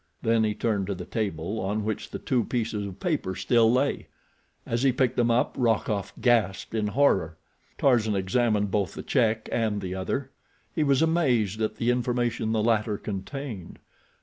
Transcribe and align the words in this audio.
Then 0.23 0.43
he 0.43 0.55
turned 0.55 0.87
to 0.87 0.95
the 0.95 1.05
table, 1.05 1.59
on 1.59 1.85
which 1.85 2.09
the 2.09 2.17
two 2.17 2.43
pieces 2.43 2.87
of 2.87 2.99
paper 2.99 3.35
still 3.35 3.71
lay. 3.71 4.07
As 4.65 4.81
he 4.81 4.91
picked 4.91 5.15
them 5.15 5.29
up 5.29 5.53
Rokoff 5.55 6.11
gasped 6.19 6.73
in 6.73 6.87
horror. 6.87 7.37
Tarzan 7.77 8.15
examined 8.15 8.71
both 8.71 8.95
the 8.95 9.03
check 9.03 9.47
and 9.51 9.79
the 9.79 9.93
other. 9.93 10.31
He 10.73 10.83
was 10.83 11.03
amazed 11.03 11.61
at 11.61 11.75
the 11.75 11.91
information 11.91 12.51
the 12.51 12.63
latter 12.63 12.97
contained. 12.97 13.77